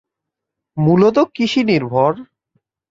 [0.77, 2.13] মূলত কৃৃৃৃষিনির্ভর।